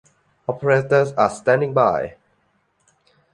[0.47, 2.15] Operators are standing by!